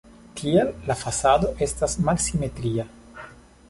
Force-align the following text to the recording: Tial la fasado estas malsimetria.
Tial 0.39 0.71
la 0.87 0.95
fasado 1.03 1.53
estas 1.69 1.97
malsimetria. 2.09 2.91